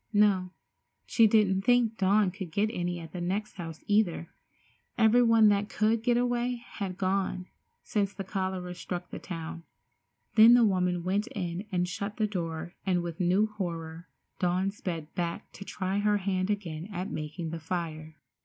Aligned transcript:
No, 0.13 0.49
she 1.05 1.27
didn't 1.27 1.61
think 1.61 1.99
Dawn 1.99 2.31
could 2.31 2.51
get 2.51 2.71
any 2.73 2.99
at 2.99 3.11
the 3.11 3.21
next 3.21 3.57
house 3.57 3.83
either. 3.85 4.31
Everybody 4.97 5.45
that 5.49 5.69
could 5.69 6.01
get 6.01 6.17
away 6.17 6.55
had 6.55 6.97
gone 6.97 7.45
since 7.83 8.11
the 8.11 8.23
cholera 8.23 8.73
struck 8.73 9.11
the 9.11 9.19
town. 9.19 9.61
Then 10.33 10.55
the 10.55 10.65
woman 10.65 11.03
went 11.03 11.27
in 11.35 11.67
and 11.71 11.87
shut 11.87 12.17
the 12.17 12.25
door 12.25 12.73
and 12.83 13.03
with 13.03 13.19
new 13.19 13.45
horror 13.45 14.07
Dawn 14.39 14.71
sped 14.71 15.13
back 15.13 15.51
to 15.51 15.63
try 15.63 15.99
her 15.99 16.17
hand 16.17 16.49
again 16.49 16.89
at 16.91 17.11
making 17.11 17.51
the 17.51 17.59
fire. 17.59 18.15